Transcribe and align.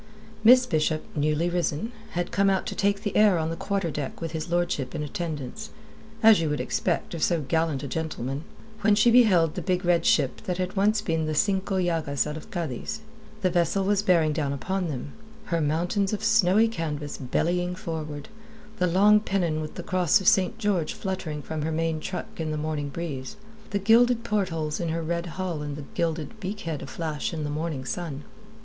Miss 0.43 0.65
Bishop, 0.65 1.03
newly 1.15 1.47
risen, 1.47 1.91
had 2.13 2.31
come 2.31 2.49
out 2.49 2.65
to 2.65 2.73
take 2.73 3.03
the 3.03 3.15
air 3.15 3.37
on 3.37 3.51
the 3.51 3.55
quarter 3.55 3.91
deck 3.91 4.19
with 4.19 4.31
his 4.31 4.49
lordship 4.49 4.95
in 4.95 5.03
attendance 5.03 5.69
as 6.23 6.41
you 6.41 6.49
would 6.49 6.59
expect 6.59 7.13
of 7.13 7.21
so 7.21 7.41
gallant 7.41 7.83
a 7.83 7.87
gentleman 7.87 8.43
when 8.79 8.95
she 8.95 9.11
beheld 9.11 9.53
the 9.53 9.61
big 9.61 9.85
red 9.85 10.03
ship 10.03 10.41
that 10.45 10.57
had 10.57 10.75
once 10.75 11.01
been 11.01 11.27
the 11.27 11.35
Cinco 11.35 11.77
Llagas 11.77 12.25
out 12.25 12.35
of 12.35 12.49
Cadiz. 12.49 13.01
The 13.41 13.51
vessel 13.51 13.83
was 13.83 14.01
bearing 14.01 14.33
down 14.33 14.53
upon 14.53 14.87
them, 14.87 15.13
her 15.53 15.61
mountains 15.61 16.13
of 16.13 16.23
snowy 16.23 16.67
canvas 16.67 17.19
bellying 17.19 17.75
forward, 17.75 18.27
the 18.77 18.87
long 18.87 19.19
pennon 19.19 19.61
with 19.61 19.75
the 19.75 19.83
cross 19.83 20.19
of 20.19 20.27
St. 20.27 20.57
George 20.57 20.95
fluttering 20.95 21.43
from 21.43 21.61
her 21.61 21.71
main 21.71 21.99
truck 21.99 22.39
in 22.39 22.49
the 22.49 22.57
morning 22.57 22.89
breeze, 22.89 23.35
the 23.69 23.77
gilded 23.77 24.23
portholes 24.23 24.79
in 24.79 24.89
her 24.89 25.03
red 25.03 25.27
hull 25.37 25.61
and 25.61 25.75
the 25.75 25.85
gilded 25.93 26.39
beak 26.39 26.61
head 26.61 26.81
aflash 26.81 27.33
in 27.35 27.43
the 27.43 27.51
morning 27.51 27.85
sun. 27.85 28.23